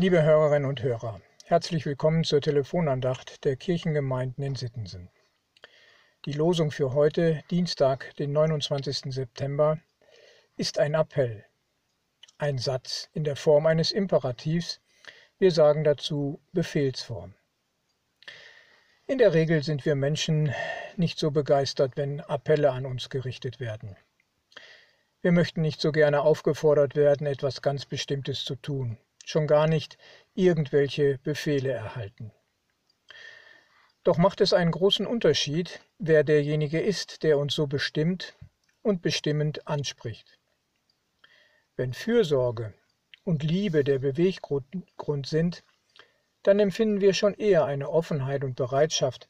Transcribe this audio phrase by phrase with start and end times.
[0.00, 5.10] Liebe Hörerinnen und Hörer, herzlich willkommen zur Telefonandacht der Kirchengemeinden in Sittensen.
[6.24, 9.12] Die Losung für heute, Dienstag, den 29.
[9.12, 9.78] September,
[10.56, 11.44] ist ein Appell,
[12.38, 14.80] ein Satz in der Form eines Imperativs,
[15.38, 17.34] wir sagen dazu Befehlsform.
[19.06, 20.54] In der Regel sind wir Menschen
[20.96, 23.98] nicht so begeistert, wenn Appelle an uns gerichtet werden.
[25.20, 28.96] Wir möchten nicht so gerne aufgefordert werden, etwas ganz Bestimmtes zu tun,
[29.30, 29.96] schon gar nicht
[30.34, 32.32] irgendwelche Befehle erhalten.
[34.02, 38.36] Doch macht es einen großen Unterschied, wer derjenige ist, der uns so bestimmt
[38.82, 40.38] und bestimmend anspricht.
[41.76, 42.74] Wenn Fürsorge
[43.24, 45.62] und Liebe der Beweggrund sind,
[46.42, 49.28] dann empfinden wir schon eher eine Offenheit und Bereitschaft,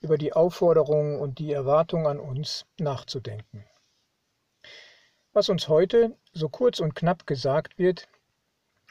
[0.00, 3.64] über die Aufforderungen und die Erwartung an uns nachzudenken.
[5.32, 8.08] Was uns heute so kurz und knapp gesagt wird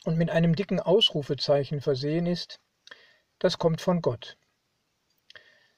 [0.05, 2.59] und mit einem dicken Ausrufezeichen versehen ist,
[3.39, 4.37] das kommt von Gott.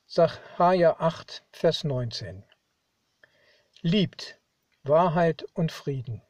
[0.06, 2.44] Sacharja 8, Vers 19.
[3.82, 4.40] Liebt
[4.84, 6.22] Wahrheit und Frieden.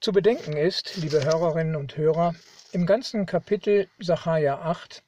[0.00, 2.34] Zu bedenken ist, liebe Hörerinnen und Hörer,
[2.72, 5.02] im ganzen Kapitel Sacharja 8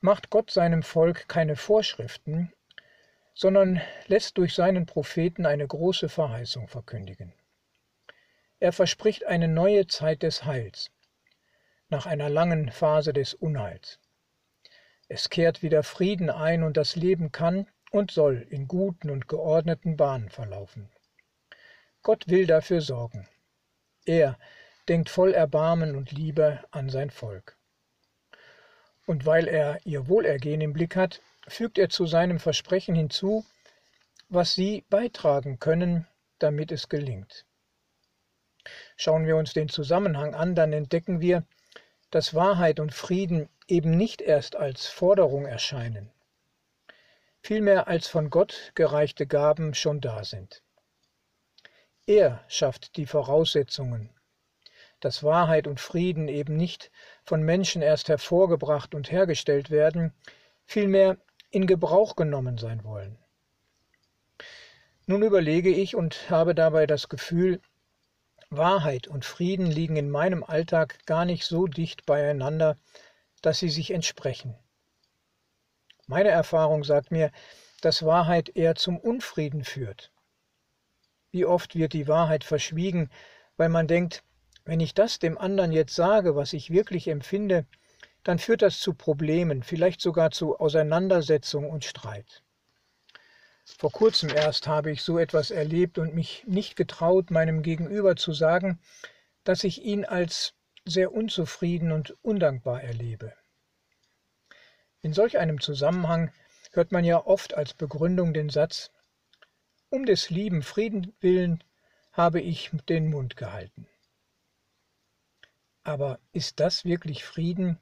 [0.00, 2.52] macht Gott seinem Volk keine Vorschriften,
[3.34, 7.34] sondern lässt durch seinen Propheten eine große Verheißung verkündigen.
[8.60, 10.90] Er verspricht eine neue Zeit des Heils
[11.88, 13.98] nach einer langen Phase des Unheils.
[15.08, 19.96] Es kehrt wieder Frieden ein und das Leben kann und soll in guten und geordneten
[19.96, 20.90] Bahnen verlaufen.
[22.02, 23.28] Gott will dafür sorgen.
[24.04, 24.38] Er,
[24.88, 27.56] denkt voll Erbarmen und Liebe an sein Volk.
[29.06, 33.44] Und weil er ihr Wohlergehen im Blick hat, fügt er zu seinem Versprechen hinzu,
[34.28, 36.06] was sie beitragen können,
[36.38, 37.46] damit es gelingt.
[38.96, 41.44] Schauen wir uns den Zusammenhang an, dann entdecken wir,
[42.10, 46.10] dass Wahrheit und Frieden eben nicht erst als Forderung erscheinen,
[47.40, 50.62] vielmehr als von Gott gereichte Gaben schon da sind.
[52.06, 54.10] Er schafft die Voraussetzungen
[55.04, 56.90] dass Wahrheit und Frieden eben nicht
[57.24, 60.14] von Menschen erst hervorgebracht und hergestellt werden,
[60.64, 61.18] vielmehr
[61.50, 63.18] in Gebrauch genommen sein wollen.
[65.06, 67.60] Nun überlege ich und habe dabei das Gefühl,
[68.56, 72.76] Wahrheit und Frieden liegen in meinem Alltag gar nicht so dicht beieinander,
[73.42, 74.56] dass sie sich entsprechen.
[76.06, 77.30] Meine Erfahrung sagt mir,
[77.80, 80.10] dass Wahrheit eher zum Unfrieden führt.
[81.30, 83.10] Wie oft wird die Wahrheit verschwiegen,
[83.56, 84.22] weil man denkt,
[84.64, 87.66] wenn ich das dem anderen jetzt sage, was ich wirklich empfinde,
[88.22, 92.42] dann führt das zu Problemen, vielleicht sogar zu Auseinandersetzung und Streit.
[93.64, 98.32] Vor kurzem erst habe ich so etwas erlebt und mich nicht getraut, meinem Gegenüber zu
[98.32, 98.78] sagen,
[99.42, 100.54] dass ich ihn als
[100.84, 103.34] sehr unzufrieden und undankbar erlebe.
[105.00, 106.32] In solch einem Zusammenhang
[106.72, 108.90] hört man ja oft als Begründung den Satz,
[109.88, 111.62] um des lieben Frieden willen
[112.12, 113.86] habe ich den Mund gehalten.
[115.82, 117.78] Aber ist das wirklich Frieden,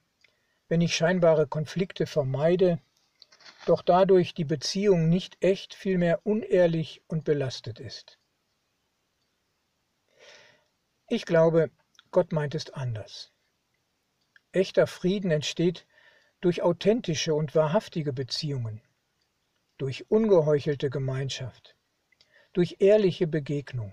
[0.69, 2.81] wenn ich scheinbare Konflikte vermeide,
[3.66, 8.18] doch dadurch die Beziehung nicht echt, vielmehr unehrlich und belastet ist?
[11.08, 11.70] Ich glaube,
[12.10, 13.32] Gott meint es anders.
[14.52, 15.86] Echter Frieden entsteht
[16.40, 18.82] durch authentische und wahrhaftige Beziehungen,
[19.78, 21.76] durch ungeheuchelte Gemeinschaft,
[22.52, 23.92] durch ehrliche Begegnung.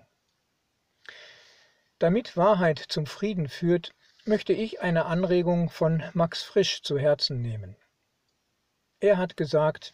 [1.99, 3.93] Damit Wahrheit zum Frieden führt,
[4.25, 7.75] möchte ich eine Anregung von Max Frisch zu Herzen nehmen.
[9.01, 9.93] Er hat gesagt,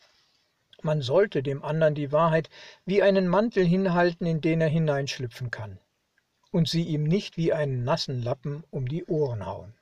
[0.81, 2.49] man sollte dem anderen die Wahrheit
[2.85, 5.79] wie einen Mantel hinhalten, in den er hineinschlüpfen kann,
[6.51, 9.73] und sie ihm nicht wie einen nassen Lappen um die Ohren hauen.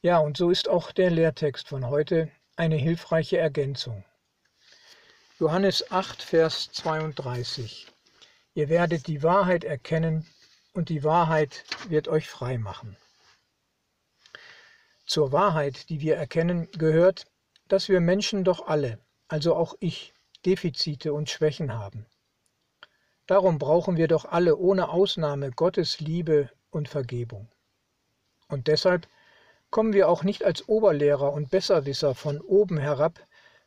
[0.00, 4.04] Ja, und so ist auch der Lehrtext von heute eine hilfreiche Ergänzung.
[5.38, 7.88] Johannes 8, Vers 32.
[8.54, 10.26] Ihr werdet die Wahrheit erkennen
[10.72, 12.96] und die Wahrheit wird euch frei machen.
[15.06, 17.26] Zur Wahrheit, die wir erkennen, gehört,
[17.68, 18.98] dass wir Menschen doch alle,
[19.28, 20.14] also auch ich,
[20.44, 22.06] Defizite und Schwächen haben.
[23.26, 27.48] Darum brauchen wir doch alle ohne Ausnahme Gottes Liebe und Vergebung.
[28.48, 29.08] Und deshalb
[29.70, 33.18] kommen wir auch nicht als Oberlehrer und Besserwisser von oben herab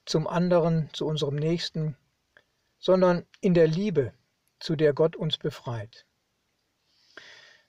[0.06, 1.98] zum anderen, zu unserem Nächsten,
[2.80, 4.14] sondern in der Liebe,
[4.60, 6.06] zu der Gott uns befreit.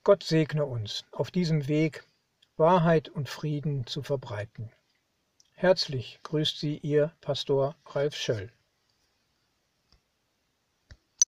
[0.04, 2.04] Gott segne uns auf diesem Weg,
[2.60, 4.70] Wahrheit und Frieden zu verbreiten.
[5.54, 8.52] Herzlich grüßt Sie Ihr Pastor Ralf Schöll.